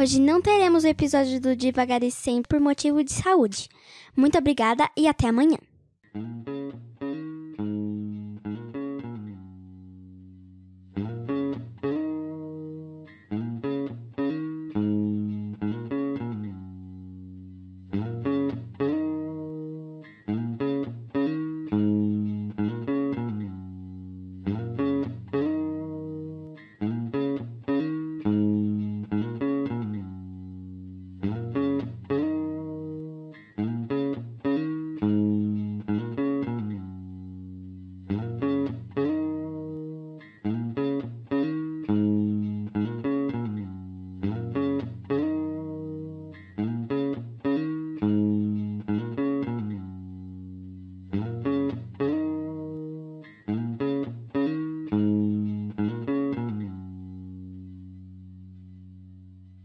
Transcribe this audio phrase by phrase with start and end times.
[0.00, 3.68] Hoje não teremos o episódio do Devagar e Sem por motivo de saúde.
[4.16, 5.58] Muito obrigada e até amanhã.